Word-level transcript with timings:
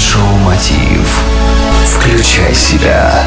Майндшоу 0.00 0.38
Мотив. 0.38 1.22
Включай 1.84 2.54
себя. 2.54 3.22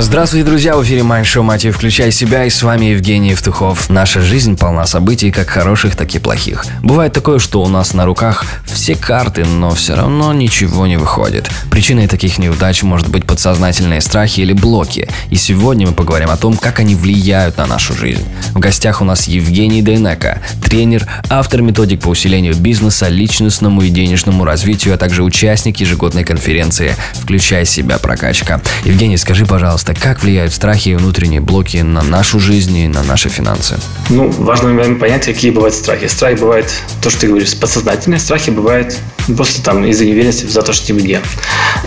Здравствуйте, 0.00 0.46
друзья! 0.46 0.76
В 0.76 0.84
эфире 0.84 1.02
Майндшоу 1.02 1.42
Мотив 1.42 1.74
«Включай 1.74 2.12
себя» 2.12 2.44
и 2.44 2.50
с 2.50 2.62
вами 2.62 2.86
Евгений 2.86 3.30
Евтухов. 3.30 3.90
Наша 3.90 4.20
жизнь 4.20 4.56
полна 4.56 4.86
событий, 4.86 5.32
как 5.32 5.48
хороших, 5.48 5.96
так 5.96 6.14
и 6.14 6.20
плохих. 6.20 6.64
Бывает 6.84 7.12
такое, 7.12 7.40
что 7.40 7.60
у 7.60 7.68
нас 7.68 7.94
на 7.94 8.04
руках 8.04 8.44
все 8.64 8.94
карты, 8.94 9.44
но 9.44 9.74
все 9.74 9.96
равно 9.96 10.32
ничего 10.32 10.86
не 10.86 10.96
выходит. 10.96 11.50
Причиной 11.72 12.06
таких 12.06 12.38
неудач 12.38 12.84
может 12.84 13.08
быть 13.08 13.26
подсознательные 13.26 14.00
страхи 14.00 14.38
или 14.40 14.52
блоки. 14.52 15.08
И 15.30 15.34
сегодня 15.34 15.88
мы 15.88 15.92
поговорим 15.94 16.30
о 16.30 16.36
том, 16.36 16.56
как 16.56 16.78
они 16.78 16.94
влияют 16.94 17.56
на 17.56 17.66
нашу 17.66 17.92
жизнь. 17.92 18.24
В 18.54 18.60
гостях 18.60 19.02
у 19.02 19.04
нас 19.04 19.26
Евгений 19.26 19.82
Дейнека, 19.82 20.40
тренер, 20.62 21.08
автор 21.28 21.60
методик 21.60 22.02
по 22.02 22.08
усилению 22.10 22.54
бизнеса, 22.54 23.08
личностному 23.08 23.82
и 23.82 23.88
денежному 23.88 24.44
развитию, 24.44 24.94
а 24.94 24.96
также 24.96 25.24
участник 25.24 25.78
ежегодной 25.78 26.22
конференции 26.22 26.94
«Включай 27.14 27.66
себя. 27.66 27.98
Прокачка». 27.98 28.60
Евгений, 28.84 29.16
скажи, 29.16 29.44
пожалуйста, 29.44 29.87
пожалуйста, 29.88 30.08
как 30.08 30.22
влияют 30.22 30.52
страхи 30.52 30.90
и 30.90 30.94
внутренние 30.94 31.40
блоки 31.40 31.78
на 31.78 32.02
нашу 32.02 32.40
жизнь 32.40 32.76
и 32.76 32.88
на 32.88 33.02
наши 33.02 33.28
финансы? 33.28 33.78
Ну, 34.10 34.30
важно 34.30 34.94
понять, 34.94 35.24
какие 35.24 35.50
бывают 35.50 35.74
страхи. 35.74 36.08
Страх 36.08 36.38
бывает, 36.38 36.72
то, 37.02 37.10
что 37.10 37.20
ты 37.20 37.28
говоришь, 37.28 37.56
подсознательные 37.56 38.20
страхи 38.20 38.50
бывают 38.50 38.96
просто 39.36 39.62
там 39.62 39.84
из-за 39.84 40.04
неуверенности 40.04 40.46
в 40.46 40.50
завтрашнем 40.50 40.98
дне. 40.98 41.20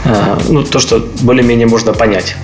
А, 0.06 0.42
ну, 0.50 0.64
то, 0.64 0.80
что 0.80 1.00
более-менее 1.22 1.68
можно 1.68 1.94
понять. 1.94 2.36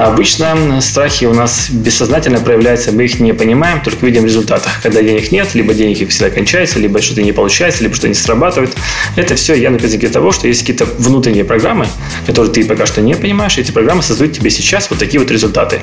Обычно 0.00 0.80
страхи 0.80 1.26
у 1.26 1.34
нас 1.34 1.68
бессознательно 1.68 2.40
проявляются, 2.40 2.90
мы 2.90 3.04
их 3.04 3.20
не 3.20 3.34
понимаем, 3.34 3.82
только 3.82 4.06
видим 4.06 4.22
в 4.22 4.24
результатах. 4.24 4.80
Когда 4.82 5.02
денег 5.02 5.30
нет, 5.30 5.54
либо 5.54 5.74
денег 5.74 6.08
всегда 6.08 6.30
кончается, 6.30 6.78
либо 6.78 7.02
что-то 7.02 7.20
не 7.20 7.32
получается, 7.32 7.82
либо 7.82 7.94
что-то 7.94 8.08
не 8.08 8.14
срабатывает. 8.14 8.74
Это 9.16 9.34
все 9.34 9.52
явно 9.52 9.78
признаки 9.78 10.08
того, 10.08 10.32
что 10.32 10.48
есть 10.48 10.60
какие-то 10.60 10.86
внутренние 10.86 11.44
программы, 11.44 11.86
которые 12.26 12.50
ты 12.50 12.64
пока 12.64 12.86
что 12.86 13.02
не 13.02 13.14
понимаешь, 13.14 13.58
и 13.58 13.60
эти 13.60 13.72
программы 13.72 14.02
создают 14.02 14.32
тебе 14.32 14.48
сейчас 14.48 14.88
вот 14.88 14.98
такие 14.98 15.20
вот 15.20 15.30
результаты. 15.30 15.80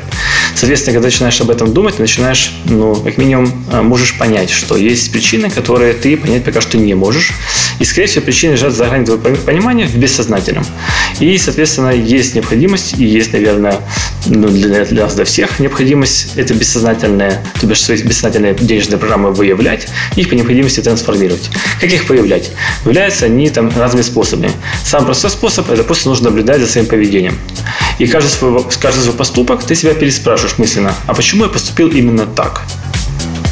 Соответственно, 0.56 0.94
когда 0.96 1.10
начинаешь 1.10 1.40
об 1.40 1.52
этом 1.52 1.72
думать, 1.72 1.98
ты 1.98 2.02
начинаешь, 2.02 2.52
ну, 2.66 2.96
как 2.96 3.20
минимум, 3.20 3.52
а, 3.72 3.84
можешь 3.84 4.18
понять, 4.18 4.50
что 4.50 4.78
есть 4.78 5.12
причины, 5.12 5.52
которые 5.52 5.94
ты 5.94 6.18
понять 6.18 6.44
пока 6.44 6.60
что 6.60 6.80
не 6.80 6.96
можешь. 6.96 7.34
И, 7.78 7.86
скорее 7.86 8.08
всего, 8.08 8.26
причины 8.26 8.54
лежат 8.54 8.74
за 8.74 8.88
гранью 8.88 9.20
твоего 9.20 9.38
понимания 9.38 9.86
в 9.86 9.96
бессознательном. 9.96 10.66
И, 11.20 11.38
соответственно, 11.38 11.92
есть 11.92 12.34
необходимость, 12.34 12.96
и 12.98 13.06
есть, 13.06 13.34
наверное, 13.34 13.80
ну, 14.30 14.48
для, 14.50 14.86
для 14.86 15.04
нас, 15.04 15.16
для 15.16 15.26
всех, 15.26 15.60
необходимость 15.60 16.34
это 16.36 16.54
бессознательное, 16.54 17.44
то 17.60 17.68
бишь 17.68 17.82
свои 17.82 18.02
бессознательные 18.02 18.54
денежные 18.54 18.98
программы 18.98 19.32
выявлять 19.32 19.88
и 20.16 20.26
по 20.26 20.34
необходимости 20.34 20.82
трансформировать. 20.82 21.50
Как 21.80 21.92
их 21.92 22.10
выявлять? 22.10 22.52
Выявляются 22.84 23.26
они 23.26 23.50
там 23.50 23.72
разными 23.76 24.04
способами. 24.04 24.52
Самый 24.84 25.06
простой 25.06 25.32
способ– 25.32 25.70
это 25.72 25.84
просто 25.84 26.10
нужно 26.10 26.30
наблюдать 26.30 26.60
за 26.62 26.68
своим 26.68 26.88
поведением. 26.88 27.38
И 28.00 28.08
каждый 28.08 28.30
свой, 28.30 28.64
каждый 28.80 29.02
свой 29.02 29.16
поступок 29.16 29.64
ты 29.64 29.76
себя 29.76 29.94
переспрашиваешь 29.94 30.58
мысленно, 30.58 30.94
а 31.08 31.14
почему 31.14 31.44
я 31.44 31.50
поступил 31.50 31.90
именно 31.90 32.26
так? 32.26 32.64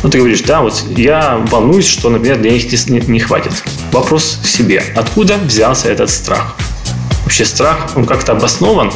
Ну, 0.03 0.09
ты 0.09 0.19
говоришь, 0.19 0.41
да, 0.41 0.61
вот 0.61 0.83
я 0.95 1.43
волнуюсь, 1.49 1.87
что, 1.87 2.09
например, 2.09 2.39
денег 2.39 2.71
не, 2.89 2.99
не 2.99 3.19
хватит. 3.19 3.53
Вопрос 3.91 4.39
себе. 4.43 4.83
Откуда 4.95 5.37
взялся 5.37 5.89
этот 5.89 6.11
страх? 6.11 6.55
Вообще 7.23 7.43
страх, 7.43 7.89
он 7.95 8.05
как-то 8.05 8.33
обоснован? 8.33 8.91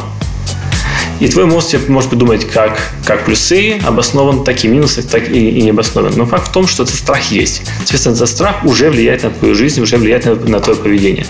И 1.20 1.28
твой 1.28 1.44
мозг 1.44 1.76
может 1.88 2.10
подумать, 2.10 2.46
как, 2.50 2.80
как 3.04 3.26
плюсы 3.26 3.78
обоснован, 3.86 4.42
так 4.42 4.64
и 4.64 4.68
минусы, 4.68 5.02
так 5.02 5.28
и, 5.28 5.50
и 5.50 5.62
не 5.62 5.70
обоснован. 5.70 6.14
Но 6.16 6.24
факт 6.24 6.48
в 6.48 6.52
том, 6.52 6.66
что 6.66 6.82
этот 6.82 6.94
страх 6.94 7.30
есть. 7.30 7.62
Соответственно, 7.78 8.14
этот 8.14 8.28
страх 8.30 8.64
уже 8.64 8.90
влияет 8.90 9.22
на 9.22 9.30
твою 9.30 9.54
жизнь, 9.54 9.82
уже 9.82 9.98
влияет 9.98 10.24
на, 10.24 10.34
на 10.34 10.60
твое 10.60 10.78
поведение. 10.78 11.26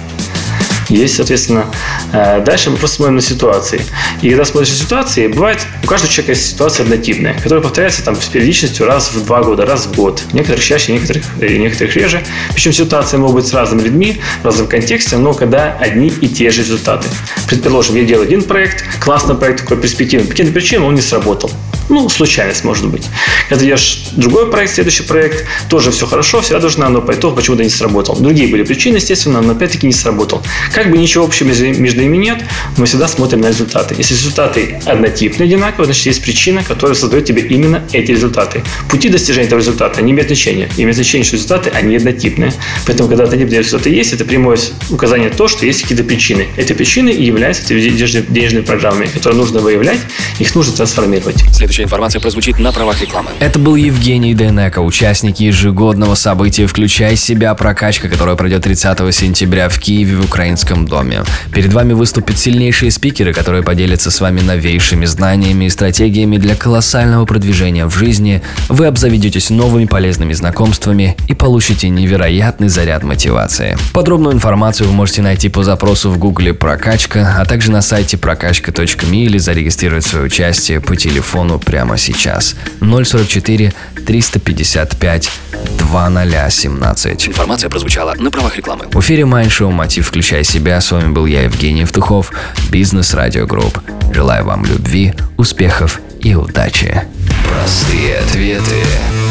Есть, 0.91 1.17
соответственно, 1.17 1.67
э, 2.13 2.43
дальше 2.45 2.71
мы 2.71 2.77
просто 2.77 2.97
смотрим 2.97 3.17
на 3.17 3.23
ситуации. 3.23 3.81
И 4.23 4.29
когда 4.29 4.45
смотришь 4.45 4.71
на 4.71 4.77
ситуации, 4.77 5.29
бывает, 5.29 5.65
у 5.85 5.87
каждого 5.87 6.13
человека 6.13 6.33
есть 6.33 6.51
ситуация 6.51 6.85
однотипная, 6.85 7.35
которая 7.35 7.63
повторяется 7.63 8.05
там 8.05 8.21
с 8.21 8.27
периодичностью 8.27 8.87
раз 8.87 9.13
в 9.13 9.25
два 9.25 9.43
года, 9.43 9.65
раз 9.65 9.87
в 9.87 9.95
год. 9.95 10.23
Некоторых 10.33 10.63
чаще, 10.63 10.93
некоторых, 10.93 11.25
э, 11.41 11.57
некоторых 11.57 11.95
реже. 11.95 12.23
Причем 12.53 12.73
ситуации 12.73 13.17
могут 13.17 13.37
быть 13.37 13.47
с 13.47 13.55
разными 13.55 13.83
людьми, 13.83 14.21
в 14.43 14.45
разном 14.45 14.67
контексте, 14.67 15.17
но 15.17 15.33
когда 15.33 15.77
одни 15.79 16.09
и 16.09 16.29
те 16.29 16.51
же 16.51 16.63
результаты. 16.63 17.09
Предположим, 17.47 17.95
я 17.97 18.05
делаю 18.05 18.27
один 18.27 18.43
проект, 18.43 18.85
классный 19.01 19.37
проект, 19.37 19.61
такой 19.61 19.77
перспективный. 19.77 20.27
По 20.27 20.33
каким-то 20.33 20.53
причинам 20.53 20.87
он 20.87 20.95
не 20.97 21.03
сработал. 21.03 21.51
Ну, 21.91 22.09
случайность 22.09 22.63
может 22.63 22.87
быть. 22.87 23.05
Когда 23.49 23.65
делаешь 23.65 24.05
другой 24.13 24.49
проект, 24.49 24.75
следующий 24.75 25.03
проект, 25.03 25.45
тоже 25.69 25.91
все 25.91 26.07
хорошо, 26.07 26.41
всегда 26.41 26.61
должна, 26.61 26.89
но 26.89 27.03
по 27.03 27.13
итогу 27.13 27.35
почему-то 27.35 27.65
не 27.65 27.69
сработал. 27.69 28.17
Другие 28.17 28.47
были 28.47 28.63
причины, 28.63 28.97
естественно, 28.97 29.41
но 29.41 29.53
опять-таки 29.53 29.89
не 29.89 29.93
сработал. 29.93 30.41
Как 30.73 30.89
бы 30.89 30.97
ничего 30.97 31.25
общего 31.25 31.49
между 31.49 32.01
ними 32.01 32.17
нет, 32.17 32.45
мы 32.77 32.87
всегда 32.87 33.09
смотрим 33.09 33.41
на 33.41 33.49
результаты. 33.49 33.97
Если 33.99 34.15
результаты 34.15 34.81
однотипные, 34.87 35.49
одинаковые, 35.49 35.87
значит 35.87 36.07
есть 36.07 36.23
причина, 36.23 36.63
которая 36.63 36.95
создает 36.95 37.25
тебе 37.25 37.43
именно 37.43 37.83
эти 37.93 38.13
результаты. 38.13 38.63
Пути 38.89 39.09
достижения 39.09 39.49
этого 39.49 39.59
результата 39.59 40.01
не 40.01 40.13
имеют 40.13 40.29
значения. 40.29 40.69
Имеет 40.77 40.95
значение, 40.95 41.25
что 41.25 41.35
результаты, 41.35 41.71
они 41.71 41.97
однотипные. 41.97 42.53
Поэтому, 42.87 43.09
когда 43.09 43.25
однотипные 43.25 43.59
результаты 43.59 43.91
есть, 43.91 44.13
это 44.13 44.25
прямое 44.25 44.59
указание 44.91 45.31
то, 45.31 45.49
что 45.49 45.67
есть 45.67 45.83
какие-то 45.83 46.05
причины. 46.05 46.47
Эти 46.57 46.73
причины 46.73 47.11
и 47.11 47.25
являются 47.25 47.67
денежными 47.67 48.63
программами, 48.65 49.07
которые 49.07 49.41
нужно 49.41 49.59
выявлять, 49.59 49.99
их 50.39 50.55
нужно 50.55 50.73
трансформировать. 50.73 51.43
Следующий 51.53 51.80
Следующая 51.81 51.95
информация 51.95 52.21
прозвучит 52.21 52.59
на 52.59 52.73
правах 52.73 53.01
рекламы. 53.01 53.31
Это 53.41 53.59
был 53.59 53.75
Евгений 53.75 54.35
Денека, 54.35 54.81
участник 54.81 55.41
ежегодного 55.41 56.15
события 56.15 56.67
«Включай 56.67 57.17
себя. 57.17 57.55
Прокачка», 57.55 58.09
которое 58.09 58.37
пройдет 58.37 58.65
30 58.65 59.15
сентября 59.15 59.71
в 59.71 59.79
Киеве 59.79 60.17
в 60.17 60.25
Украинском 60.27 60.87
доме. 60.87 61.23
Перед 61.55 61.73
вами 61.73 61.95
выступят 61.95 62.39
сильнейшие 62.39 62.91
спикеры, 62.91 63.33
которые 63.33 63.63
поделятся 63.63 64.11
с 64.11 64.21
вами 64.21 64.41
новейшими 64.41 65.07
знаниями 65.07 65.65
и 65.67 65.71
стратегиями 65.71 66.37
для 66.37 66.55
колоссального 66.55 67.25
продвижения 67.25 67.87
в 67.87 67.97
жизни. 67.97 68.43
Вы 68.69 68.87
обзаведетесь 68.87 69.49
новыми 69.49 69.87
полезными 69.87 70.35
знакомствами 70.35 71.17
и 71.29 71.35
получите 71.35 71.89
невероятный 71.89 72.69
заряд 72.69 73.05
мотивации. 73.05 73.79
Подробную 73.95 74.35
информацию 74.35 74.87
вы 74.87 74.95
можете 74.95 75.23
найти 75.23 75.49
по 75.49 75.63
запросу 75.63 76.11
в 76.11 76.19
гугле 76.19 76.53
«Прокачка», 76.53 77.37
а 77.39 77.47
также 77.47 77.71
на 77.71 77.81
сайте 77.81 78.19
прокачка.ми 78.19 79.25
или 79.25 79.39
зарегистрировать 79.39 80.05
свое 80.05 80.27
участие 80.27 80.81
по 80.81 80.95
телефону 80.95 81.59
прямо 81.71 81.97
сейчас. 81.97 82.57
044 82.81 83.73
355 84.05 85.31
2017. 85.79 87.29
Информация 87.29 87.71
прозвучала 87.71 88.15
на 88.19 88.31
правах 88.33 88.57
рекламы. 88.57 88.87
В 88.93 88.99
эфире 88.99 89.25
Майншоу 89.25 89.71
«Мотив. 89.71 90.09
Включай 90.09 90.43
себя». 90.43 90.81
С 90.81 90.91
вами 90.91 91.13
был 91.13 91.27
я, 91.27 91.43
Евгений 91.43 91.83
Евтухов, 91.83 92.33
Бизнес 92.71 93.15
Радио 93.15 93.47
Групп. 93.47 93.79
Желаю 94.13 94.45
вам 94.45 94.65
любви, 94.65 95.15
успехов 95.37 96.01
и 96.21 96.35
удачи. 96.35 97.03
Простые 97.49 98.19
ответы 98.19 98.83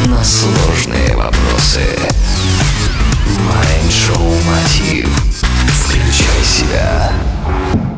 на 0.05 0.23
сложные 0.23 1.17
вопросы. 1.17 1.48